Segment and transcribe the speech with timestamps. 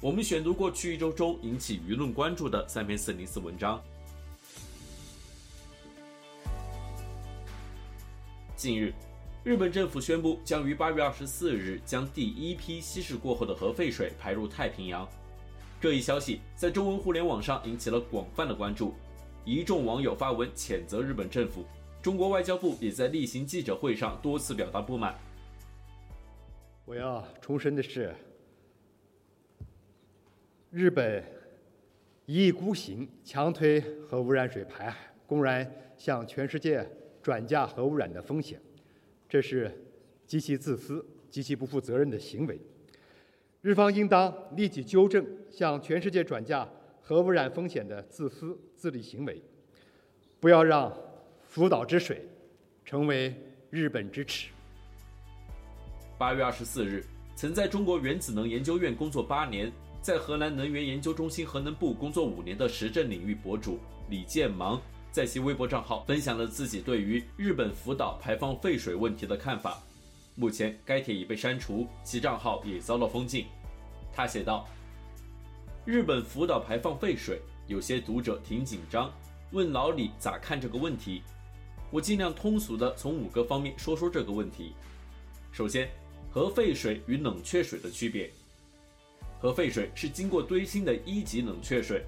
[0.00, 3.82] 我们选读过去一周中引起舆论关注的三篇四零四文章。
[8.54, 8.94] 近日，
[9.42, 15.08] 日本政府宣布将于八月二十四日将第一批稀释过后的核废水排入太平洋。
[15.80, 18.94] 这一消息在中文互联网上引起了广泛的关注，
[19.44, 21.64] 一众网友发文谴责日本政府。
[22.00, 25.18] 中国外交部也在例行记者会上多次表达不满。
[26.84, 28.14] 我要重申的是，
[30.70, 31.24] 日本
[32.26, 36.86] 一意孤行，强推核污染水排海，公然向全世界
[37.22, 38.60] 转嫁核污染的风险，
[39.28, 39.72] 这是
[40.26, 42.60] 极其自私、极其不负责任的行为。
[43.62, 46.68] 日方应当立即纠正向全世界转嫁
[47.00, 49.42] 核污染风险的自私自利行为，
[50.40, 50.92] 不要让。
[51.50, 52.28] 福岛之水，
[52.84, 53.34] 成为
[53.70, 54.50] 日本之耻。
[56.18, 57.02] 八月二十四日，
[57.34, 64.80] 曾在中国原子能研究院工作八年，在荷兰能源研究中心核能部工作五年的时政领域博主李建芒，
[65.12, 69.82] 在其微博账号分享了自己对于日本福岛排放废水问题的看法。
[70.34, 73.46] 目前，该帖已被删除，其账号也遭到封禁。
[74.12, 74.66] 他写道
[75.84, 79.12] ：“日本福岛排放废水，有些读者挺紧张，
[79.50, 81.22] 问老李咋看这个问题。”
[81.90, 84.74] 我尽量通俗地从五个方面说说这个问题。
[85.50, 85.90] 首先，
[86.30, 88.30] 核废水与冷却水的区别。
[89.40, 92.04] 核废水是经过堆芯的一级冷却水，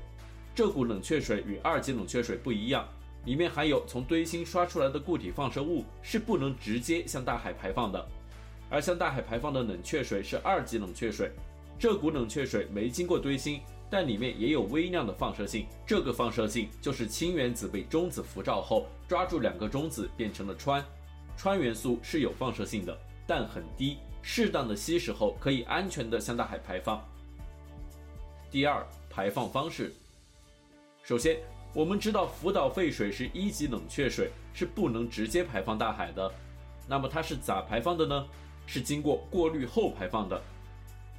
[0.54, 2.88] 这股冷却水与二级冷却水不一样，
[3.24, 8.08] 里面含有从堆芯刷出来的固体放射物，是不能直接向大海排放的。
[8.68, 11.30] 而向大海排放的冷却水是二级冷却水，
[11.78, 13.60] 这股冷却水没经过堆芯。
[13.92, 20.80] 但里面也有微量的放射性，这个放射性就是氢原子被中子辐照后，抓住两个中子变成了氚。
[21.36, 22.96] 氚元素是有放射性的，
[23.26, 27.04] 但很低，适当的稀释后可以安全的向大海排放。
[28.50, 29.94] 第二，排放方式。
[31.04, 31.38] 首先，
[31.72, 36.28] 我们知道福岛废水是一级冷却水，是不能直接排放大海的。
[36.88, 38.26] 那么它是咋排放的呢？
[38.66, 40.40] 是经过过滤后排放的。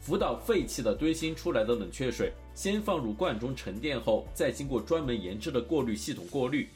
[0.01, 6.69] 福岛废弃的堆芯出来的冷却水，先放入罐中沉淀后，再经过专门研制的过滤系统过滤。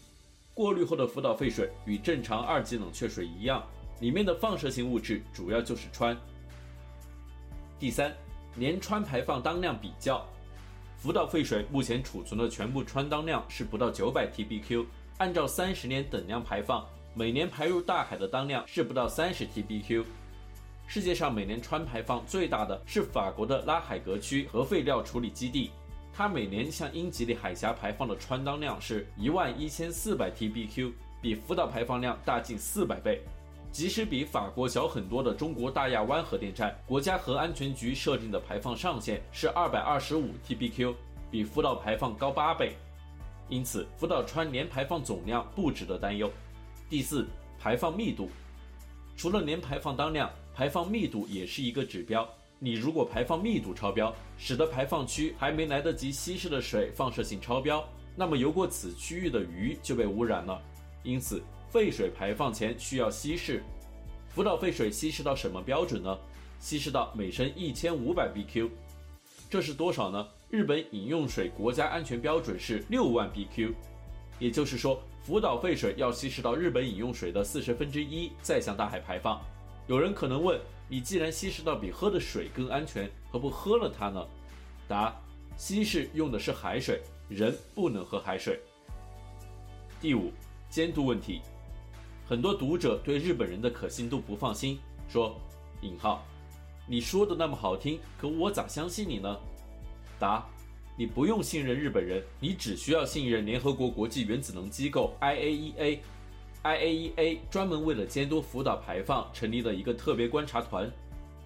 [0.54, 3.62] 过滤后的福岛废水与正常二级冷却水一样，
[4.00, 6.16] 里面的放射性物质主要就是氚。
[7.78, 8.16] 第三，
[8.56, 10.26] 年氚排放当量比较，
[11.06, 14.88] 福岛废水目前储存的全部氚当量是不到九百 TBq，
[15.20, 16.84] 按照三十年等量排放，
[17.14, 20.04] 每年排入大海的当量是不到三十 TBq。
[20.88, 25.70] 世界上每年氚排放最大的是法国的拉海格区核废料处理基地，
[26.12, 30.92] 它每年向英吉利海峡排放的氚当量是一万一千四百 TBq，
[31.22, 33.22] 比福岛排放量大近四百倍。
[33.76, 40.96] 即使比法国小很多的中国大亚湾核电站，国家核安全局设定的排放上限是二百二十五 TBq，
[41.30, 42.72] 比福岛排放高八倍。
[43.50, 46.32] 因此，福岛川年排放总量不值得担忧。
[46.90, 47.28] 第四，
[47.60, 48.30] 排放密度，
[49.18, 50.32] 除了年排放当量。
[50.54, 52.26] 排放密度也是一个指标。
[52.60, 60.62] 你如果排放密度超标，使得排放区还没来得及稀释的水放射性超标，那么游过此区域的鱼就被污染了。
[61.04, 61.44] 因此，
[61.76, 63.62] 废水排放前需要稀释。
[64.30, 66.18] 福岛废水稀释到什么标准呢？
[66.58, 68.70] 稀释到每升一千五百 BQ。
[69.50, 70.26] 这是多少呢？
[70.50, 73.74] 日本饮用水国家安全标准是六万 BQ，
[74.40, 79.42] 也就是说，福岛废水要稀释到日本饮用水的四十分之一，再向大海排放。
[79.86, 80.58] 有人可能问：
[80.88, 84.26] 你既然稀释到比喝的水更安全，何不喝了它呢？
[84.88, 85.14] 答：
[85.58, 88.62] 稀释用的是海水，人不能喝海水。
[90.00, 90.32] 第五，
[90.70, 91.42] 监督问题。
[92.28, 95.40] 很多读者对日本人的可信度不放心，说
[95.82, 96.26] ：“引号，
[96.88, 99.40] 你说的那么好听，可我咋相信你呢？”
[100.18, 100.44] 答：
[100.98, 106.00] 你不用信任日本人，你只需要信任联合国国际原子能机构 IAEA。
[106.64, 110.92] IAEA 专门为了监督福岛排放，成立了一个特别观察团。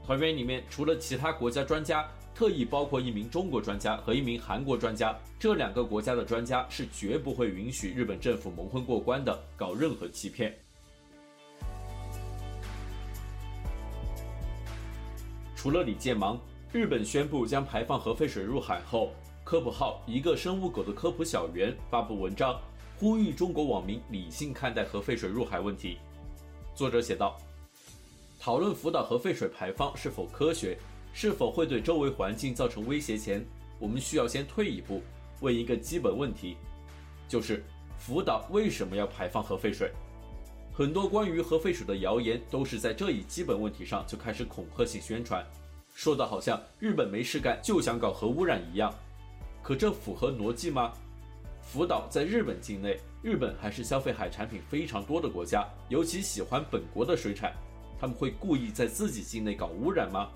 [0.06, 5.14] 团员里面除了其他国家专家，特意包括一名中国专家和一名韩国专家。
[5.38, 10.58] 这两个国家的专家是绝不会允许日本政府蒙混过关的，搞任何欺骗。
[15.62, 16.40] 除了李建芒，
[16.72, 19.12] 日本宣布将排放核废水入海后，
[19.44, 22.58] 科普号一个生物狗的科普小园发布文章，
[22.98, 25.98] 呼吁中国网民理性看待核废水入海问题。
[26.74, 27.38] 作者写道
[28.40, 30.78] ：“讨论福岛核废水排放是否科学，
[31.12, 33.46] 是否会对周围环境造成威胁前，
[33.80, 35.02] 我们需要先退一步，
[35.42, 36.56] 问一个基本问题，
[37.28, 37.66] 就是
[37.98, 39.92] 福岛为什么要排放核废水？
[40.72, 45.46] 很多关于核废水的谣言都是在这一基本问题上就开始恐吓性宣传，
[45.94, 48.94] 说的好像日本没事干就想搞核污染一样。
[49.62, 50.94] 可这符合逻辑吗？
[51.62, 57.54] 福岛在日本境内，日本还是消费海产品非常多的国家，尤其喜欢本国的水产，
[58.00, 60.30] 他们会故意在自己境内搞污染吗？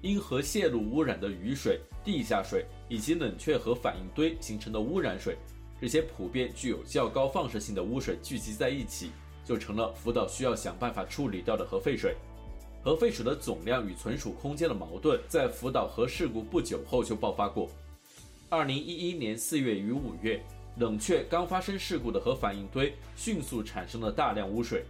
[0.00, 5.38] 因核泄漏污染的雨水、地下水以及冷却核反应堆形成的污染水，
[5.82, 9.10] 这些普遍具有较高放射性的污水聚集在一起，
[9.44, 12.14] 就成了福岛需要想办法处理掉的核废水。
[12.84, 17.68] 核废水的总量与存储空间的矛盾，在福岛核事故不久后就爆发过。
[18.48, 20.40] 二零一一年四月与五月，
[20.76, 24.84] 冷却刚发生事故的核反应堆迅速产生了大量污水，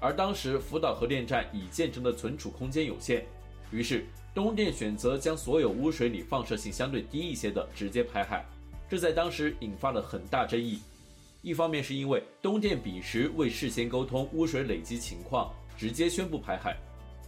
[0.00, 3.24] 而当时福岛核电站已建成的存储空间有限，
[3.70, 4.04] 于是。
[4.34, 8.44] 东电选择将所有污水里放射性相对低一些的直接排海，
[8.88, 10.78] 这在当时引发了很大争议。
[11.42, 16.72] 一方面是因为东电彼时未事先沟通污水累积情况，直接宣布排海；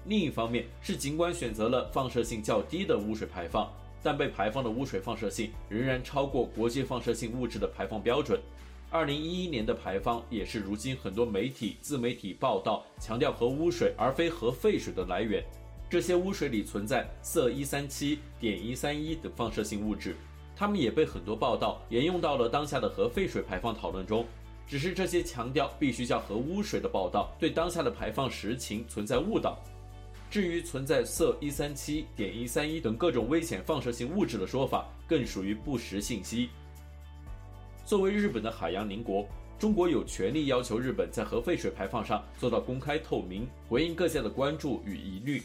[0.06, 3.70] 另一方面是尽管选择了放射性较低的污水排放，
[4.03, 8.41] 但被排放的污水放射性仍然超过国际放射性物质的排放标准。
[8.88, 15.44] 二零一一年的排放也是如今很多媒体自媒体报道强调核污水而非核废水的来源。
[15.91, 20.17] 这些污水里存在铯一三七、碘一三一等放射性物质，
[20.56, 24.26] 他们也被很多报道沿用到了当下的核废水排放讨论中。
[24.67, 29.56] 只是这些强调必须叫核污水的报道，对当下的排放实情存在误导。
[30.29, 36.49] 至于存在铯一三七、碘一三一等各种危险放射性物质的说法，更属于不实信息。
[37.85, 39.25] 作为日本的海洋邻国，
[39.56, 45.41] 中国有权利要求日本在核废水排放上做到公开透明，回应各界的关注与疑虑。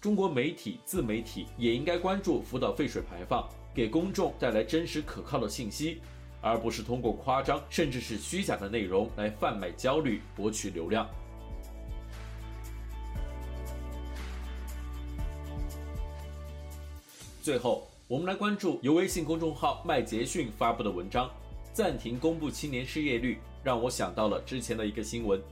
[0.00, 6.00] 中国媒体、自媒体也应该关注福岛废水排放，给公众带来真实可靠的信息，
[6.40, 11.08] 而不是通过夸张甚至是虚假的内容来贩卖焦虑、博取流量。
[17.42, 21.30] 最后，我们来关注由微信公众号麦杰逊发布的文章：
[21.72, 25.42] 暂停公布青年失业率，让我想到了之前的一个新闻。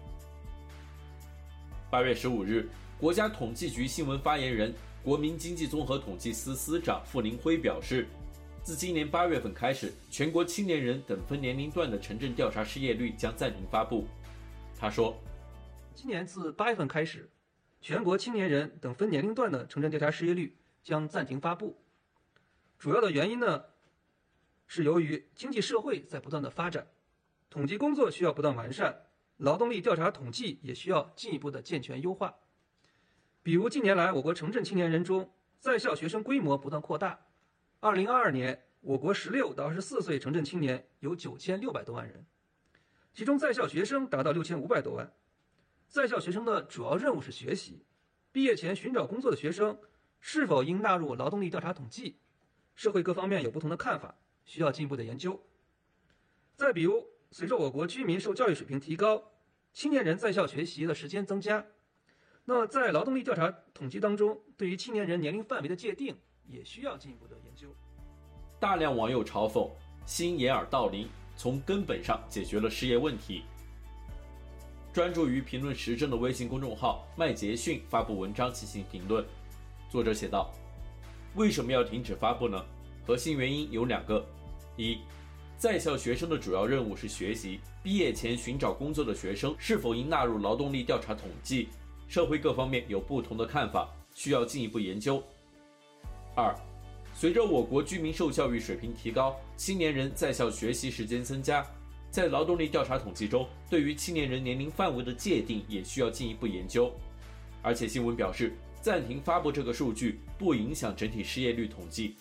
[1.90, 2.68] 八月十五日。
[3.00, 8.06] 国家统计局新闻发言人、国民经济综合统计司司长傅林辉表示，
[8.62, 14.06] 自今年八月份开始，全国青年人等分年龄段的城镇调查失业率将暂停发布。
[14.78, 15.18] 他说，
[15.94, 17.30] 今年自八月份开始，
[17.80, 21.80] 全国青年人等分年龄段的城镇调查失业率将暂停发布。
[22.78, 23.64] 主要的原因呢，
[24.66, 26.86] 是由于经济社会在不断的发展，
[27.48, 29.06] 统计工作需要不断完善，
[29.38, 32.34] 劳动力调查统计也需要进一步的健全优化。
[33.42, 37.18] 比如近年来，我国城镇青年人中在校学生规模不断扩大。
[37.80, 42.26] 二零二二年，我国十六到二十四岁城镇青年有九千六百多万人，
[43.14, 45.10] 其中在校学生达到六千五百多万。
[45.88, 47.86] 在校学生的主要任务是学习，
[48.30, 49.78] 毕业前寻找工作的学生
[50.20, 52.18] 是否应纳入劳动力调查统计，
[52.74, 55.42] 社会各方面有不同的看法，需要进一步的研究。
[56.56, 59.32] 再比如，随着我国居民受教育水平提高，
[59.72, 61.64] 青年人在校学习的时间增加。
[62.44, 66.16] 那，在劳动力调查统计当中，对于青年人年龄范围的界定，
[66.48, 67.68] 也需要进一步的研究。
[68.58, 69.70] 大量网友嘲讽
[70.04, 73.44] 新掩耳盗铃，从根本上解决了失业问题。
[74.92, 79.24] 专注于评论时政的微信公众号麦杰逊发布文章进行评论。
[79.88, 80.52] 作者写道
[81.36, 82.60] ：“为什么要停止发布呢？
[83.06, 84.26] 核心原因有两个：
[84.76, 84.98] 一，
[85.56, 91.68] 在校学生的主要任务是学习，毕业前寻找工作的学生是否应纳入劳动力调查统计？”
[92.10, 95.22] 社会各方面有不同的看法，需要进一步研究。
[96.34, 96.52] 二，
[97.14, 101.64] 随着我国居民受教育水平提高，青年人在校学习时间增加，
[102.10, 106.92] 在劳动力调查统计中，对于青年人年龄范围的界定也需要进一步研究。
[107.62, 112.16] 而且新闻表示，暂停发布这个数据不影响整体失业率统计。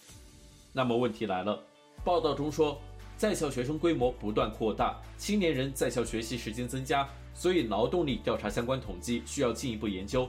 [0.72, 1.60] 那么问题来了，
[2.04, 2.80] 报道中说，
[3.20, 7.06] 在校学生规模不断扩大，青年人在校学习时间增加。
[7.34, 10.26] 所以，劳动力调查相关统计需要进一步研究。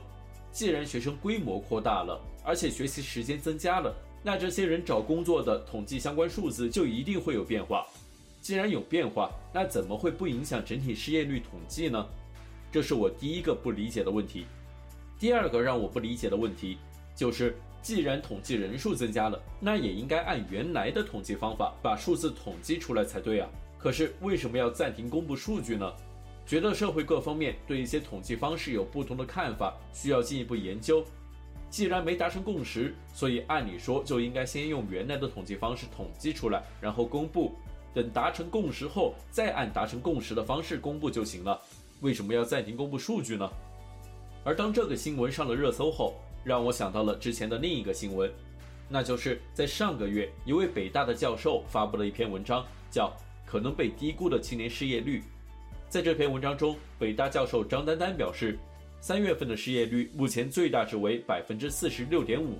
[0.51, 3.95] 既然学生规模扩大了，而且学习时间增加了，
[4.25, 7.87] 那这些人找工作的统计相关数字就一定会有变化。
[8.43, 12.05] 既然有变化，那怎么会不影响整体失业率统计呢？
[12.73, 14.47] 这是我第一个不理解的问题。
[15.17, 16.77] 第二个让我不理解的问题，
[17.15, 23.49] 就是既然统计人数增加了，那也应该按原来的统计方法把数字统计出来才对啊。
[23.79, 25.91] 可是为什么要暂停公布数据呢？
[26.47, 31.05] 觉得社会各方面对一些统计方式有不同的看法，需要进一步研究。
[31.71, 37.55] 既然没达成共识，所以按理说就应该先用原来的统计方式统计出来，然后公布。
[37.93, 41.61] 等达成共识后，再按达成共识的方式公布就行了。
[42.01, 43.49] 为什么要暂停公布数据呢？
[44.45, 48.31] 而当这个新闻上了热搜后，让我想到了之前的另一个新闻，
[48.89, 53.13] 那就是在上个月，一位北大的教授发布了一篇文章，叫
[53.49, 55.21] 《可能被低估的青年失业率》。
[55.89, 58.59] 在这篇文章中，北大教授张丹丹表示，
[59.01, 62.59] 三月份的失业率目前最大值为百分之四十六点五。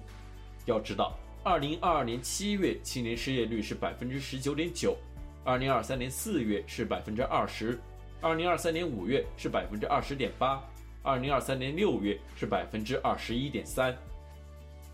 [0.67, 4.97] 要知道，二零二二年七月青年失业率是百分之十九点九，
[5.45, 7.81] 二零二三年四月是百分之二十，
[8.21, 10.63] 二零二三年五月是百分之二十点八。
[11.03, 13.97] 二零二三年六月是百分之二十一点三，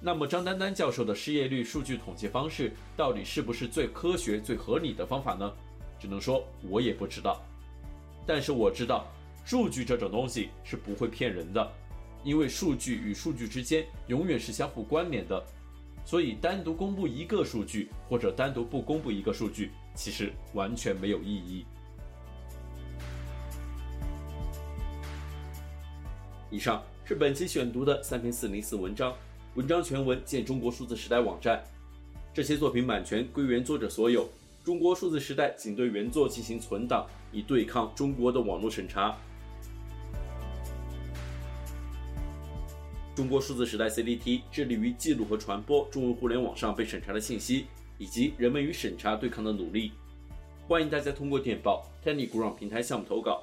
[0.00, 5.52] 那么张丹丹教授的失业率数据统计方式到底是不是最科学、最合理的方法呢？
[5.98, 7.42] 只能说我也不知道。
[8.24, 9.06] 但是我知道，
[9.44, 11.72] 数据这种东西是不会骗人的，
[12.22, 15.44] 因为数据与数据之间永远是相互关联的，
[16.04, 21.66] 所以单独公布一个数据或者单独不公布一个数据，其实完全没有意义。
[26.48, 29.12] 以上是本期选读的三篇四零四文章，
[29.56, 31.60] 文章全文见中国数字时代网站。
[32.32, 34.28] 这些作品版权归原作者所有，
[34.62, 39.16] 中国数字时代仅对原作进行存档，以对抗中国的网络审查。
[43.16, 47.66] 中国数字时代 CDT 致力于记录和传播中文互联网上被审查的信息，
[47.98, 49.90] 以及人们与审查对抗的努力。
[50.68, 53.42] 欢迎大家通过电报 TinyGround 平台项目投稿。